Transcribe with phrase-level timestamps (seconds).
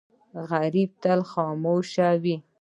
[0.49, 1.89] غریب تل خاموش
[2.23, 2.35] وي